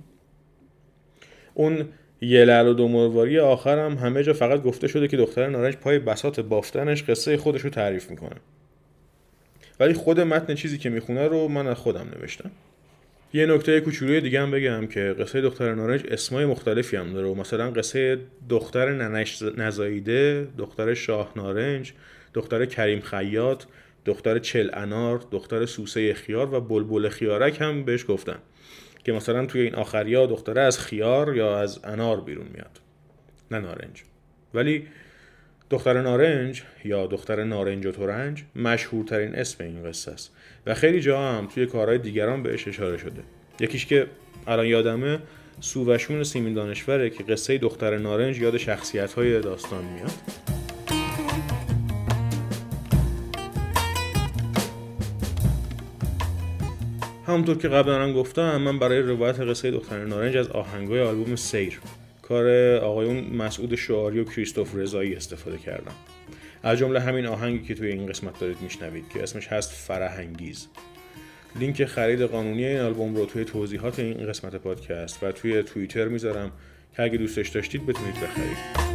اون 1.54 1.88
یه 2.20 2.44
لعل 2.44 2.66
و 2.66 2.72
دو 2.74 2.88
مرواری 2.88 3.38
آخرم 3.38 3.98
همه 3.98 4.22
جا 4.22 4.32
فقط 4.32 4.62
گفته 4.62 4.88
شده 4.88 5.08
که 5.08 5.16
دختر 5.16 5.48
نارنج 5.48 5.76
پای 5.76 5.98
بسات 5.98 6.40
بافتنش 6.40 7.02
قصه 7.02 7.36
خودش 7.36 7.60
رو 7.60 7.70
تعریف 7.70 8.10
می‌کنه. 8.10 8.36
ولی 9.80 9.92
خود 9.92 10.20
متن 10.20 10.54
چیزی 10.54 10.78
که 10.78 10.90
می‌خونه 10.90 11.28
رو 11.28 11.48
من 11.48 11.66
از 11.66 11.76
خودم 11.76 12.06
نوشتم. 12.16 12.50
یه 13.32 13.46
نکته 13.46 13.80
کوچولوی 13.80 14.20
دیگه 14.20 14.40
هم 14.40 14.50
بگم 14.50 14.86
که 14.86 15.00
قصه 15.00 15.40
دختر 15.40 15.74
نارنج 15.74 16.04
اسمای 16.10 16.44
مختلفی 16.44 16.96
هم 16.96 17.12
داره 17.12 17.34
مثلا 17.34 17.70
قصه 17.70 18.18
دختر 18.48 18.92
ننش 18.92 19.42
نزاییده 19.42 20.48
دختر 20.58 20.94
شاه 20.94 21.32
نارنج 21.36 21.92
دختر 22.34 22.64
کریم 22.64 23.00
خیاط 23.00 23.64
دختر 24.04 24.38
چل 24.38 24.70
انار 24.72 25.24
دختر 25.30 25.66
سوسه 25.66 26.14
خیار 26.14 26.54
و 26.54 26.60
بلبل 26.60 27.08
خیارک 27.08 27.60
هم 27.60 27.84
بهش 27.84 28.04
گفتن 28.08 28.38
که 29.04 29.12
مثلا 29.12 29.46
توی 29.46 29.60
این 29.60 29.74
آخریا 29.74 30.26
دختره 30.26 30.60
از 30.60 30.78
خیار 30.78 31.36
یا 31.36 31.58
از 31.58 31.80
انار 31.84 32.20
بیرون 32.20 32.46
میاد. 32.54 32.80
نه 33.50 33.58
نارنج. 33.58 34.02
ولی 34.54 34.86
دختر 35.70 36.02
نارنج 36.02 36.62
یا 36.84 37.06
دختر 37.06 37.44
نارنج 37.44 37.86
و 37.86 37.92
تورنج 37.92 38.44
مشهورترین 38.56 39.34
اسم 39.34 39.64
این 39.64 39.84
قصه 39.84 40.10
است 40.10 40.32
و 40.66 40.74
خیلی 40.74 41.00
جا 41.00 41.32
هم 41.32 41.46
توی 41.46 41.66
کارهای 41.66 41.98
دیگران 41.98 42.42
بهش 42.42 42.68
اشاره 42.68 42.96
شده. 42.96 43.22
یکیش 43.60 43.86
که 43.86 44.06
الان 44.46 44.66
یادمه 44.66 45.18
سووشون 45.60 46.24
سیمین 46.24 46.54
دانشوره 46.54 47.10
که 47.10 47.24
قصه 47.24 47.58
دختر 47.58 47.98
نارنج 47.98 48.38
یاد 48.38 48.56
شخصیت 48.56 49.12
های 49.12 49.40
داستان 49.40 49.84
میاد. 49.84 50.53
همونطور 57.34 57.58
که 57.58 57.68
قبلا 57.68 58.02
هم 58.02 58.12
گفتم 58.12 58.56
من 58.56 58.78
برای 58.78 58.98
روایت 58.98 59.40
قصه 59.40 59.70
دختر 59.70 60.04
نارنج 60.04 60.36
از 60.36 60.48
آهنگای 60.48 61.00
آلبوم 61.00 61.36
سیر 61.36 61.80
کار 62.22 62.76
آقایون 62.76 63.36
مسعود 63.36 63.74
شعاری 63.74 64.20
و 64.20 64.24
کریستوف 64.24 64.76
رضایی 64.76 65.14
استفاده 65.14 65.58
کردم. 65.58 65.94
از 66.62 66.78
جمله 66.78 67.00
همین 67.00 67.26
آهنگی 67.26 67.66
که 67.66 67.74
توی 67.74 67.88
این 67.88 68.06
قسمت 68.06 68.40
دارید 68.40 68.56
میشنوید 68.60 69.04
که 69.08 69.22
اسمش 69.22 69.48
هست 69.48 69.72
فرهنگیز. 69.72 70.66
لینک 71.60 71.84
خرید 71.84 72.22
قانونی 72.22 72.64
این 72.64 72.80
آلبوم 72.80 73.16
رو 73.16 73.26
توی 73.26 73.44
توضیحات 73.44 73.98
این 73.98 74.26
قسمت 74.26 74.56
پادکست 74.56 75.22
و 75.22 75.32
توی 75.32 75.62
توییتر 75.62 76.08
می‌ذارم 76.08 76.52
که 76.96 77.02
اگه 77.02 77.18
دوستش 77.18 77.48
داشتید 77.48 77.86
بتونید 77.86 78.14
بخرید. 78.14 78.93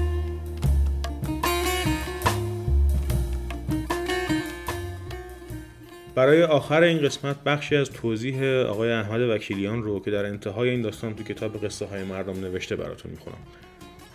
برای 6.19 6.43
آخر 6.43 6.83
این 6.83 6.97
قسمت 6.97 7.43
بخشی 7.43 7.75
از 7.75 7.89
توضیح 7.89 8.43
آقای 8.45 8.91
احمد 8.91 9.21
وکیلیان 9.21 9.83
رو 9.83 9.99
که 9.99 10.11
در 10.11 10.25
انتهای 10.25 10.69
این 10.69 10.81
داستان 10.81 11.15
تو 11.15 11.23
کتاب 11.23 11.65
قصه 11.65 11.85
های 11.85 12.03
مردم 12.03 12.39
نوشته 12.39 12.75
براتون 12.75 13.11
می‌خونم 13.11 13.37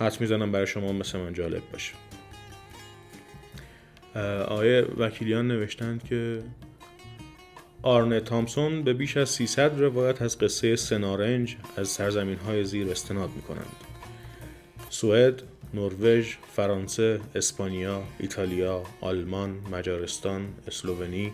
حد 0.00 0.20
می‌زنم 0.20 0.52
برای 0.52 0.66
شما 0.66 0.92
مثل 0.92 1.18
من 1.18 1.32
جالب 1.32 1.62
باشه 1.72 1.92
آقای 4.42 4.80
وکیلیان 4.80 5.48
نوشتند 5.48 6.04
که 6.04 6.42
آرنه 7.82 8.20
تامسون 8.20 8.82
به 8.82 8.92
بیش 8.92 9.16
از 9.16 9.28
300 9.28 9.80
روایت 9.80 10.22
از 10.22 10.38
قصه 10.38 10.76
سنارنج 10.76 11.56
از 11.76 11.88
سرزمین 11.88 12.38
های 12.38 12.64
زیر 12.64 12.90
استناد 12.90 13.30
می 13.36 13.42
کنند. 13.42 13.76
سوئد، 14.90 15.42
نروژ، 15.74 16.36
فرانسه، 16.52 17.20
اسپانیا، 17.34 18.02
ایتالیا، 18.18 18.82
آلمان، 19.00 19.58
مجارستان، 19.72 20.48
اسلوونی، 20.66 21.32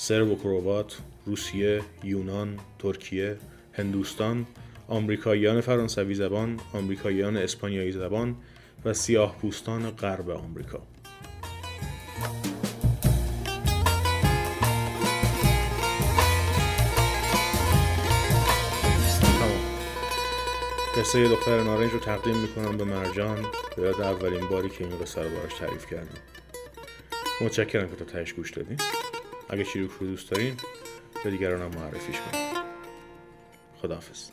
سرب 0.00 0.30
و 0.30 0.36
کروات، 0.36 0.98
روسیه، 1.26 1.82
یونان، 2.04 2.58
ترکیه، 2.78 3.36
هندوستان، 3.72 4.46
آمریکاییان 4.88 5.60
فرانسوی 5.60 6.14
زبان، 6.14 6.60
آمریکاییان 6.74 7.36
اسپانیایی 7.36 7.92
زبان 7.92 8.36
و 8.84 8.94
سیاه 8.94 9.36
پوستان 9.38 9.90
غرب 9.90 10.30
آمریکا. 10.30 10.82
قصه 20.96 21.28
دختر 21.28 21.62
نارنج 21.62 21.92
رو 21.92 21.98
تقدیم 21.98 22.36
می‌کنم 22.36 22.76
به 22.76 22.84
مرجان. 22.84 23.46
به 23.76 23.82
یاد 23.82 24.00
اولین 24.00 24.48
باری 24.48 24.68
که 24.68 24.84
این 24.84 24.98
قصه 24.98 25.22
رو 25.22 25.28
براش 25.28 25.54
تعریف 25.54 25.86
کردم. 25.90 26.18
متشکرم 27.40 27.88
که 27.88 27.96
تا 27.96 28.04
تهش 28.04 28.32
گوش 28.32 28.50
دادین. 28.50 28.76
اگه 29.50 29.64
شیروک 29.64 29.90
رو 30.00 30.06
دوست 30.06 30.30
دارین 30.30 30.56
به 31.24 31.30
دیگران 31.30 31.62
هم 31.62 31.80
معرفیش 31.80 32.16
کنید 32.20 32.58
خداحافظ. 33.82 34.30